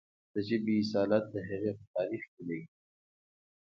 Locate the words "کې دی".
2.33-2.61